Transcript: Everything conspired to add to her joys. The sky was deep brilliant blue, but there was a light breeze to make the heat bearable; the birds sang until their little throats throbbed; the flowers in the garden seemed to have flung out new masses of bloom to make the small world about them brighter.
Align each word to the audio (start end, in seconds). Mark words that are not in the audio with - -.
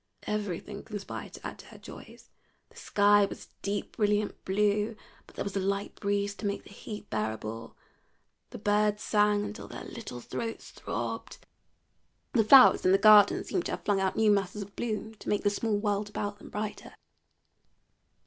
Everything 0.25 0.81
conspired 0.81 1.33
to 1.33 1.45
add 1.45 1.59
to 1.59 1.65
her 1.67 1.77
joys. 1.77 2.31
The 2.71 2.75
sky 2.75 3.25
was 3.25 3.49
deep 3.61 3.97
brilliant 3.97 4.43
blue, 4.45 4.95
but 5.27 5.35
there 5.35 5.43
was 5.45 5.55
a 5.55 5.59
light 5.59 5.93
breeze 5.99 6.33
to 6.37 6.47
make 6.47 6.63
the 6.63 6.71
heat 6.71 7.07
bearable; 7.11 7.75
the 8.49 8.57
birds 8.57 9.03
sang 9.03 9.43
until 9.45 9.67
their 9.67 9.83
little 9.83 10.19
throats 10.19 10.71
throbbed; 10.71 11.37
the 12.33 12.43
flowers 12.43 12.83
in 12.83 12.93
the 12.93 12.97
garden 12.97 13.43
seemed 13.43 13.65
to 13.67 13.73
have 13.73 13.85
flung 13.85 13.99
out 13.99 14.15
new 14.15 14.31
masses 14.31 14.63
of 14.63 14.75
bloom 14.75 15.13
to 15.19 15.29
make 15.29 15.43
the 15.43 15.51
small 15.51 15.77
world 15.77 16.09
about 16.09 16.39
them 16.39 16.49
brighter. 16.49 16.95